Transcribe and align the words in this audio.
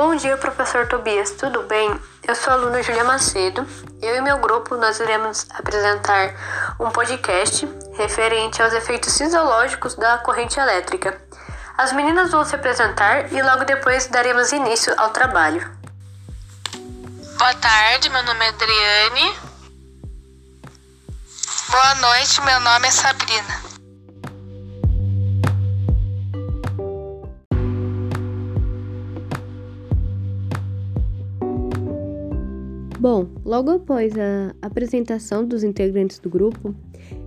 Bom 0.00 0.16
dia, 0.16 0.34
professor 0.38 0.88
Tobias, 0.88 1.32
tudo 1.32 1.64
bem? 1.64 2.00
Eu 2.26 2.34
sou 2.34 2.54
a 2.54 2.56
aluna 2.56 2.82
Julia 2.82 3.04
Macedo. 3.04 3.66
Eu 4.00 4.16
e 4.16 4.20
meu 4.22 4.38
grupo 4.38 4.74
nós 4.74 4.98
iremos 4.98 5.44
apresentar 5.50 6.74
um 6.80 6.88
podcast 6.88 7.68
referente 7.98 8.62
aos 8.62 8.72
efeitos 8.72 9.18
fisiológicos 9.18 9.94
da 9.96 10.16
corrente 10.16 10.58
elétrica. 10.58 11.20
As 11.76 11.92
meninas 11.92 12.30
vão 12.30 12.46
se 12.46 12.54
apresentar 12.54 13.30
e 13.30 13.42
logo 13.42 13.66
depois 13.66 14.06
daremos 14.06 14.52
início 14.52 14.94
ao 14.96 15.10
trabalho. 15.10 15.70
Boa 17.36 17.54
tarde, 17.56 18.08
meu 18.08 18.22
nome 18.22 18.42
é 18.42 18.48
Adriane. 18.48 19.36
Boa 21.68 21.94
noite, 21.96 22.40
meu 22.40 22.58
nome 22.60 22.88
é 22.88 22.90
Sabrina. 22.90 23.69
Bom, 33.00 33.28
logo 33.46 33.70
após 33.70 34.12
a 34.18 34.54
apresentação 34.60 35.42
dos 35.42 35.64
integrantes 35.64 36.18
do 36.18 36.28
grupo, 36.28 36.74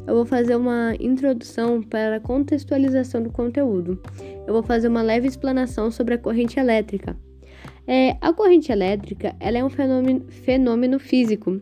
eu 0.05 0.14
vou 0.14 0.23
fazer 0.23 0.55
uma 0.55 0.94
introdução 1.00 1.81
para 1.81 2.18
a 2.18 2.20
contextualização 2.20 3.23
do 3.23 3.31
conteúdo. 3.31 4.00
Eu 4.45 4.54
vou 4.54 4.62
fazer 4.62 4.88
uma 4.88 5.02
leve 5.02 5.28
explanação 5.28 5.90
sobre 5.90 6.14
a 6.14 6.17
corrente 6.20 6.59
elétrica. 6.59 7.17
É, 7.88 8.16
a 8.22 8.31
corrente 8.31 8.72
elétrica 8.72 9.36
ela 9.40 9.58
é 9.58 9.66
um 9.66 9.70
fenômeno, 9.70 10.26
fenômeno 10.30 11.00
físico 11.00 11.59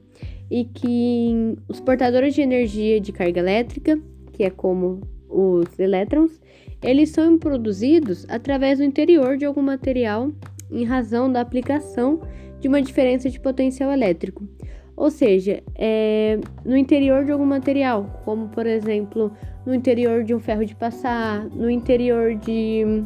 e 0.49 0.65
que 0.65 1.55
os 1.69 1.79
portadores 1.79 2.35
de 2.35 2.41
energia 2.41 2.99
de 2.99 3.13
carga 3.13 3.39
elétrica, 3.39 3.97
que 4.33 4.43
é 4.43 4.49
como 4.49 4.99
os 5.29 5.79
elétrons, 5.79 6.37
eles 6.83 7.11
são 7.11 7.37
produzidos 7.37 8.25
através 8.27 8.79
do 8.79 8.83
interior 8.83 9.37
de 9.37 9.45
algum 9.45 9.61
material 9.61 10.33
em 10.71 10.83
razão 10.83 11.31
da 11.31 11.41
aplicação 11.41 12.21
de 12.59 12.67
uma 12.67 12.81
diferença 12.81 13.29
de 13.29 13.39
potencial 13.39 13.91
elétrico. 13.91 14.47
Ou 14.95 15.09
seja, 15.09 15.63
é, 15.75 16.39
no 16.63 16.77
interior 16.77 17.25
de 17.25 17.31
algum 17.31 17.45
material, 17.45 18.21
como 18.23 18.49
por 18.49 18.67
exemplo 18.67 19.31
no 19.65 19.73
interior 19.73 20.23
de 20.23 20.33
um 20.35 20.39
ferro 20.39 20.65
de 20.65 20.75
passar, 20.75 21.45
no 21.45 21.69
interior 21.69 22.35
de, 22.35 23.03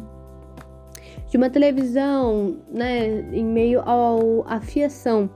de 1.30 1.36
uma 1.36 1.48
televisão, 1.48 2.58
né, 2.70 3.24
em 3.32 3.44
meio 3.44 3.82
à 4.46 4.60
fiação. 4.60 5.30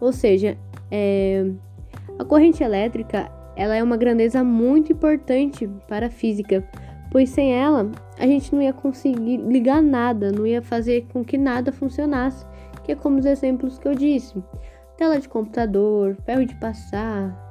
Ou 0.00 0.12
seja, 0.12 0.58
é, 0.90 1.50
a 2.18 2.24
corrente 2.24 2.62
elétrica 2.62 3.30
ela 3.56 3.76
é 3.76 3.82
uma 3.82 3.96
grandeza 3.96 4.42
muito 4.42 4.92
importante 4.92 5.68
para 5.86 6.06
a 6.06 6.10
física, 6.10 6.66
pois 7.12 7.30
sem 7.30 7.54
ela 7.54 7.88
a 8.18 8.26
gente 8.26 8.52
não 8.52 8.60
ia 8.60 8.72
conseguir 8.72 9.36
ligar 9.36 9.80
nada, 9.80 10.32
não 10.32 10.44
ia 10.44 10.60
fazer 10.60 11.06
com 11.12 11.22
que 11.22 11.38
nada 11.38 11.70
funcionasse 11.70 12.44
que 12.82 12.92
é 12.92 12.94
como 12.94 13.18
os 13.18 13.26
exemplos 13.26 13.78
que 13.78 13.88
eu 13.88 13.94
disse: 13.94 14.42
tela 14.96 15.18
de 15.18 15.28
computador, 15.28 16.16
ferro 16.24 16.44
de 16.44 16.54
passar. 16.56 17.50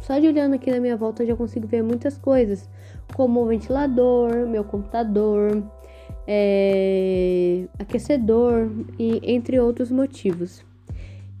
Só 0.00 0.18
de 0.18 0.28
olhando 0.28 0.54
aqui 0.54 0.70
na 0.70 0.78
minha 0.78 0.96
volta 0.96 1.22
eu 1.22 1.28
já 1.28 1.36
consigo 1.36 1.66
ver 1.66 1.82
muitas 1.82 2.16
coisas, 2.16 2.70
como 3.14 3.42
o 3.42 3.46
ventilador, 3.46 4.46
meu 4.46 4.62
computador, 4.62 5.60
é, 6.24 7.64
aquecedor 7.80 8.70
e 8.96 9.20
entre 9.24 9.58
outros 9.58 9.90
motivos. 9.90 10.64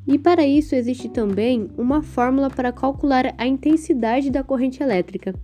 E 0.08 0.16
para 0.18 0.46
isso 0.46 0.74
existe 0.74 1.06
também 1.06 1.68
uma 1.76 2.02
fórmula 2.02 2.48
para 2.48 2.72
calcular 2.72 3.34
a 3.36 3.46
intensidade 3.46 4.30
da 4.30 4.42
corrente 4.42 4.82
elétrica. 4.82 5.34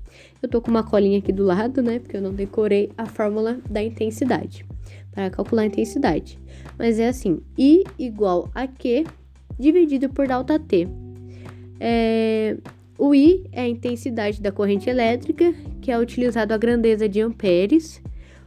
Eu 0.42 0.48
tô 0.48 0.58
com 0.62 0.70
uma 0.70 0.82
colinha 0.82 1.18
aqui 1.18 1.30
do 1.30 1.44
lado, 1.44 1.82
né? 1.82 1.98
Porque 1.98 2.16
eu 2.16 2.22
não 2.22 2.32
decorei 2.32 2.90
a 2.96 3.04
fórmula 3.04 3.58
da 3.68 3.82
intensidade 3.82 4.64
para 5.12 5.28
calcular 5.28 5.62
a 5.62 5.66
intensidade. 5.66 6.38
Mas 6.78 6.98
é 6.98 7.08
assim: 7.08 7.42
I 7.58 7.84
igual 7.98 8.50
a 8.54 8.66
Q 8.66 9.04
dividido 9.58 10.08
por 10.08 10.26
delta 10.26 10.58
T. 10.58 10.88
É, 11.78 12.56
o 12.98 13.14
I 13.14 13.44
é 13.52 13.64
a 13.64 13.68
intensidade 13.68 14.40
da 14.40 14.50
corrente 14.50 14.88
elétrica, 14.88 15.52
que 15.82 15.92
é 15.92 15.98
utilizado 15.98 16.54
a 16.54 16.56
grandeza 16.56 17.06
de 17.06 17.20
amperes. 17.20 18.00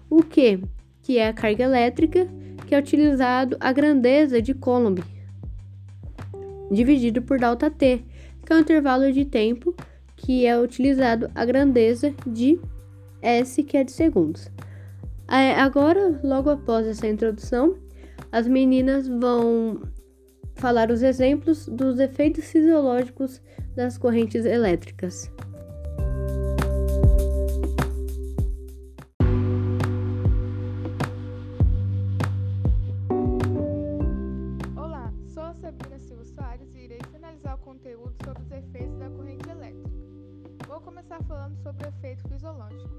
O 0.10 0.24
Q, 0.24 0.62
que 1.04 1.20
é 1.20 1.28
a 1.28 1.34
carga 1.34 1.66
elétrica, 1.66 2.28
que 2.66 2.74
é 2.74 2.80
utilizado 2.80 3.56
a 3.60 3.72
grandeza 3.72 4.42
de 4.42 4.56
Coulomb, 4.56 5.04
dividido 6.72 7.22
por 7.22 7.40
delta 7.40 7.70
T, 7.70 8.04
que 8.46 8.54
é 8.54 8.56
o 8.56 8.60
intervalo 8.60 9.12
de 9.12 9.26
tempo, 9.26 9.76
que 10.16 10.46
é 10.46 10.60
utilizado 10.60 11.30
a 11.36 11.46
grandeza 11.46 12.14
de 12.26 12.60
S, 13.22 13.64
que 13.64 13.78
é 13.78 13.84
de 13.84 13.92
segundos. 13.92 14.50
Agora, 15.28 16.20
logo 16.24 16.50
após 16.50 16.88
essa 16.88 17.08
introdução, 17.08 17.78
as 18.32 18.48
meninas 18.48 19.08
vão 19.08 19.82
falar 20.56 20.90
os 20.90 21.04
exemplos 21.04 21.68
dos 21.68 22.00
efeitos 22.00 22.46
fisiológicos 22.46 23.42
das 23.76 23.98
correntes 23.98 24.46
elétricas. 24.46 25.32
Sobre 41.68 41.86
o 41.86 41.90
efeito 41.90 42.26
fisiológico. 42.30 42.90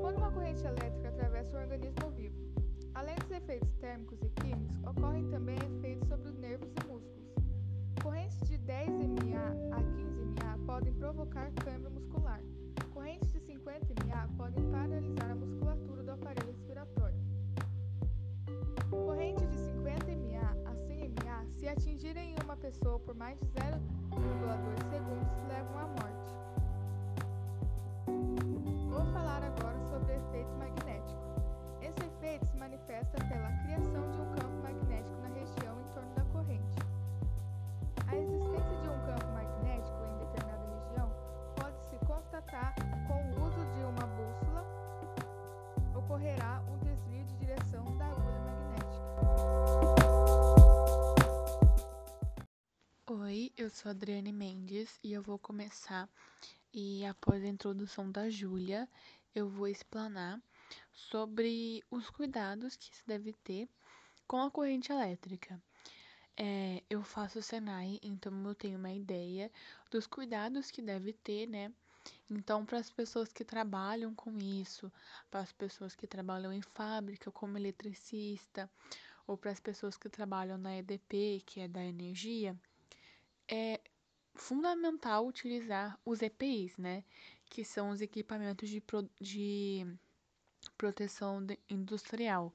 Quando 0.00 0.16
uma 0.16 0.30
corrente 0.32 0.64
elétrica 0.64 1.08
atravessa 1.10 1.58
o 1.58 1.60
organismo 1.60 2.10
vivo, 2.12 2.34
além 2.94 3.16
dos 3.16 3.30
efeitos 3.30 3.70
térmicos 3.74 4.18
e 4.22 4.30
químicos, 4.30 4.82
ocorrem 4.82 5.28
também 5.28 5.56
efeitos 5.56 6.08
sobre 6.08 6.30
os 6.30 6.38
nervos 6.38 6.70
e 6.70 6.86
músculos. 6.86 7.34
Correntes 8.02 8.40
de 8.48 8.56
10 8.56 8.88
mA 8.88 9.76
a 9.76 9.82
15 9.82 10.24
mA 10.24 10.58
podem 10.64 10.94
provocar 10.94 11.52
câimbra 11.52 11.90
muscular. 11.90 12.40
Correntes 12.94 13.30
de 13.30 13.40
50 13.40 14.06
mA 14.06 14.26
podem 14.38 14.70
paralisar 14.70 15.30
a 15.30 15.34
musculatura 15.34 16.02
do 16.02 16.10
aparelho 16.12 16.46
respiratório. 16.46 17.20
Correntes 18.88 19.50
de 19.50 19.58
50 19.58 20.16
mA 20.16 20.70
a 20.70 20.74
100 20.74 21.14
mA, 21.22 21.46
se 21.50 21.68
atingirem 21.68 22.36
uma 22.42 22.56
pessoa 22.56 22.98
por 23.00 23.14
mais 23.14 23.38
de 23.38 23.46
0,2 23.48 23.83
eu 53.64 53.70
sou 53.70 53.90
Adriane 53.90 54.30
Mendes 54.30 55.00
e 55.02 55.14
eu 55.14 55.22
vou 55.22 55.38
começar 55.38 56.06
e 56.70 57.02
após 57.06 57.42
a 57.42 57.48
introdução 57.48 58.12
da 58.12 58.28
Júlia, 58.28 58.86
eu 59.34 59.48
vou 59.48 59.66
explanar 59.66 60.38
sobre 60.92 61.82
os 61.90 62.10
cuidados 62.10 62.76
que 62.76 62.94
se 62.94 63.02
deve 63.06 63.32
ter 63.42 63.66
com 64.26 64.42
a 64.42 64.50
corrente 64.50 64.92
elétrica. 64.92 65.58
É, 66.36 66.82
eu 66.90 67.02
faço 67.02 67.38
o 67.38 67.42
Senai, 67.42 67.98
então 68.02 68.46
eu 68.46 68.54
tenho 68.54 68.78
uma 68.78 68.92
ideia 68.92 69.50
dos 69.90 70.06
cuidados 70.06 70.70
que 70.70 70.82
deve 70.82 71.14
ter, 71.14 71.46
né? 71.46 71.72
Então, 72.30 72.66
para 72.66 72.76
as 72.76 72.90
pessoas 72.90 73.32
que 73.32 73.46
trabalham 73.46 74.14
com 74.14 74.36
isso, 74.36 74.92
para 75.30 75.40
as 75.40 75.52
pessoas 75.52 75.96
que 75.96 76.06
trabalham 76.06 76.52
em 76.52 76.60
fábrica 76.60 77.32
como 77.32 77.56
eletricista, 77.56 78.70
ou 79.26 79.38
para 79.38 79.52
as 79.52 79.58
pessoas 79.58 79.96
que 79.96 80.10
trabalham 80.10 80.58
na 80.58 80.76
EDP, 80.76 81.42
que 81.46 81.60
é 81.60 81.68
da 81.68 81.82
energia, 81.82 82.54
é, 83.48 83.80
fundamental 84.34 85.26
utilizar 85.26 85.98
os 86.04 86.22
EPIs, 86.22 86.76
né? 86.76 87.04
Que 87.48 87.64
são 87.64 87.90
os 87.90 88.00
equipamentos 88.00 88.68
de, 88.68 88.80
pro, 88.80 89.08
de 89.20 89.86
proteção 90.76 91.46
industrial. 91.68 92.52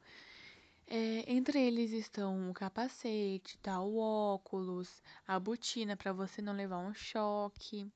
É, 0.88 1.32
entre 1.32 1.62
eles 1.62 1.92
estão 1.92 2.50
o 2.50 2.54
capacete, 2.54 3.58
tá, 3.60 3.80
o 3.82 3.98
óculos, 3.98 5.04
a 5.28 5.40
botina 5.40 5.96
para 5.96 6.12
você 6.12 6.42
não 6.42 6.54
levar 6.54 6.80
um 6.80 6.94
choque. 6.94 7.88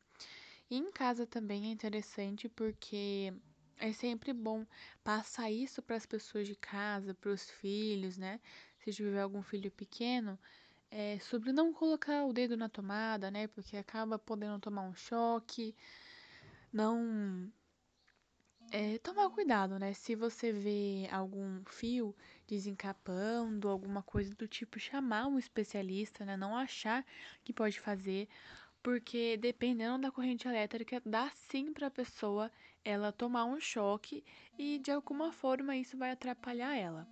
E 0.69 0.77
em 0.77 0.91
casa 0.91 1.25
também 1.25 1.65
é 1.65 1.71
interessante 1.71 2.47
porque 2.47 3.33
é 3.77 3.91
sempre 3.91 4.31
bom 4.31 4.65
passar 5.03 5.51
isso 5.51 5.81
para 5.81 5.95
as 5.95 6.05
pessoas 6.05 6.47
de 6.47 6.55
casa, 6.55 7.13
para 7.15 7.31
os 7.31 7.49
filhos, 7.49 8.17
né? 8.17 8.39
Se 8.79 8.93
tiver 8.93 9.21
algum 9.21 9.41
filho 9.41 9.71
pequeno, 9.71 10.37
é, 10.95 11.17
sobre 11.19 11.51
não 11.51 11.73
colocar 11.73 12.23
o 12.23 12.31
dedo 12.31 12.55
na 12.55 12.69
tomada, 12.69 13.31
né? 13.31 13.47
Porque 13.47 13.75
acaba 13.75 14.19
podendo 14.19 14.59
tomar 14.59 14.83
um 14.83 14.93
choque, 14.93 15.75
não 16.71 17.51
é, 18.71 18.99
tomar 18.99 19.29
cuidado, 19.31 19.79
né? 19.79 19.93
Se 19.93 20.13
você 20.15 20.51
vê 20.51 21.07
algum 21.11 21.63
fio 21.65 22.15
desencapando, 22.47 23.69
alguma 23.69 24.03
coisa 24.03 24.35
do 24.35 24.47
tipo, 24.47 24.79
chamar 24.79 25.25
um 25.27 25.39
especialista, 25.39 26.25
né? 26.25 26.37
Não 26.37 26.55
achar 26.55 27.03
que 27.43 27.51
pode 27.51 27.79
fazer, 27.79 28.29
porque 28.83 29.35
dependendo 29.37 30.03
da 30.03 30.11
corrente 30.11 30.47
elétrica, 30.47 31.01
dá 31.03 31.31
sim 31.49 31.73
para 31.73 31.87
a 31.87 31.91
pessoa 31.91 32.51
ela 32.85 33.11
tomar 33.11 33.45
um 33.45 33.59
choque 33.59 34.23
e 34.59 34.77
de 34.77 34.91
alguma 34.91 35.31
forma 35.31 35.75
isso 35.75 35.97
vai 35.97 36.11
atrapalhar 36.11 36.75
ela. 36.75 37.07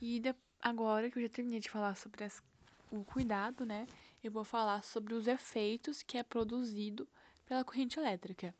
E 0.00 0.22
agora 0.60 1.10
que 1.10 1.18
eu 1.18 1.22
já 1.22 1.28
terminei 1.30 1.60
de 1.60 1.70
falar 1.70 1.94
sobre 1.96 2.24
as, 2.24 2.42
o 2.90 3.04
cuidado, 3.04 3.64
né? 3.64 3.86
Eu 4.22 4.30
vou 4.30 4.44
falar 4.44 4.82
sobre 4.82 5.14
os 5.14 5.26
efeitos 5.26 6.02
que 6.02 6.18
é 6.18 6.22
produzido 6.22 7.08
pela 7.46 7.64
corrente 7.64 7.98
elétrica. 7.98 8.54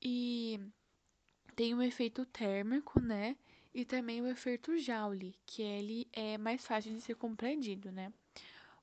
E 0.00 0.60
tem 1.54 1.74
o 1.74 1.82
efeito 1.82 2.24
térmico, 2.26 3.00
né? 3.00 3.36
E 3.74 3.84
também 3.84 4.20
o 4.20 4.26
efeito 4.26 4.76
Joule, 4.78 5.34
que 5.46 5.62
ele 5.62 6.08
é 6.12 6.36
mais 6.36 6.66
fácil 6.66 6.92
de 6.92 7.00
ser 7.00 7.14
compreendido, 7.14 7.92
né? 7.92 8.12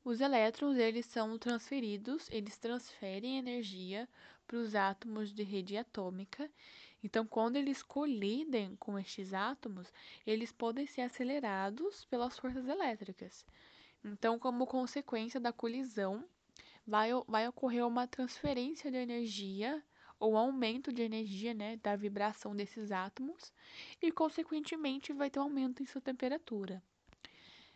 Os 0.04 0.22
elétrons, 0.22 0.78
eles 0.78 1.06
são 1.06 1.38
transferidos, 1.38 2.30
eles 2.32 2.58
transferem 2.58 3.38
energia 3.38 4.08
para 4.48 4.58
os 4.58 4.74
átomos 4.74 5.34
de 5.34 5.44
rede 5.44 5.78
atômica. 5.78 6.50
Então, 7.04 7.26
quando 7.26 7.58
eles 7.58 7.84
colidem 7.84 8.76
com 8.78 8.98
estes 8.98 9.34
átomos, 9.34 9.92
eles 10.26 10.52
podem 10.52 10.88
ser 10.88 11.02
acelerados 11.02 12.06
pelas 12.06 12.38
forças 12.40 12.68
elétricas. 12.68 13.46
Então, 14.04 14.40
como 14.40 14.66
consequência 14.66 15.40
da 15.40 15.52
colisão, 15.52 16.24
vai, 16.86 17.10
vai 17.28 17.48
ocorrer 17.48 17.86
uma 17.86 18.08
transferência 18.08 18.90
de 18.90 18.98
energia 18.98 19.84
ou 20.20 20.36
aumento 20.36 20.92
de 20.92 21.02
energia, 21.02 21.54
né, 21.54 21.78
da 21.78 21.96
vibração 21.96 22.56
desses 22.56 22.92
átomos 22.92 23.54
e, 24.02 24.12
consequentemente, 24.12 25.14
vai 25.14 25.30
ter 25.30 25.40
um 25.40 25.44
aumento 25.44 25.82
em 25.82 25.86
sua 25.86 26.02
temperatura. 26.02 26.84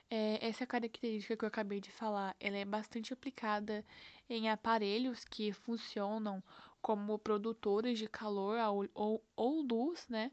É, 0.10 0.46
essa 0.46 0.66
característica 0.66 1.36
que 1.36 1.46
eu 1.46 1.48
acabei 1.48 1.80
de 1.80 1.90
falar, 1.90 2.36
ela 2.40 2.58
é 2.58 2.66
bastante 2.66 3.14
aplicada 3.14 3.84
em 4.30 4.50
aparelhos 4.50 5.24
que 5.24 5.52
funcionam 5.52 6.44
como 6.82 7.18
produtores 7.18 7.98
de 7.98 8.08
calor 8.08 8.60
ou, 8.60 8.90
ou, 8.94 9.24
ou 9.36 9.62
luz, 9.62 10.08
né? 10.10 10.32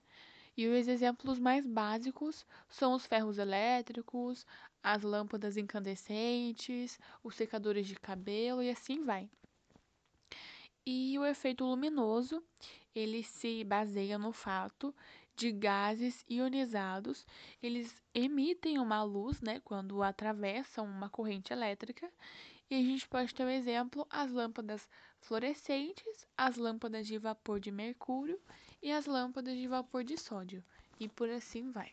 E 0.56 0.66
os 0.66 0.88
exemplos 0.88 1.38
mais 1.38 1.64
básicos 1.64 2.44
são 2.68 2.92
os 2.92 3.06
ferros 3.06 3.38
elétricos, 3.38 4.44
as 4.82 5.02
lâmpadas 5.02 5.56
incandescentes, 5.56 6.98
os 7.22 7.34
secadores 7.34 7.86
de 7.86 7.94
cabelo 7.94 8.62
e 8.62 8.70
assim 8.70 9.04
vai. 9.04 9.28
E 10.86 11.18
o 11.18 11.24
efeito 11.24 11.64
luminoso, 11.64 12.42
ele 12.94 13.22
se 13.22 13.62
baseia 13.64 14.18
no 14.18 14.32
fato 14.32 14.94
de 15.36 15.52
gases 15.52 16.24
ionizados, 16.28 17.26
eles 17.62 17.94
emitem 18.14 18.78
uma 18.78 19.02
luz, 19.02 19.40
né, 19.40 19.60
quando 19.64 20.02
atravessam 20.02 20.84
uma 20.84 21.08
corrente 21.08 21.52
elétrica. 21.52 22.10
E 22.68 22.74
a 22.74 22.82
gente 22.82 23.08
pode 23.08 23.34
ter 23.34 23.44
um 23.44 23.48
exemplo, 23.48 24.06
as 24.10 24.30
lâmpadas 24.30 24.88
fluorescentes, 25.18 26.26
as 26.36 26.56
lâmpadas 26.56 27.06
de 27.06 27.18
vapor 27.18 27.58
de 27.58 27.70
mercúrio 27.70 28.40
e 28.82 28.92
as 28.92 29.06
lâmpadas 29.06 29.56
de 29.56 29.66
vapor 29.66 30.04
de 30.04 30.16
sódio. 30.16 30.62
E 30.98 31.08
por 31.08 31.28
assim 31.30 31.70
vai. 31.70 31.92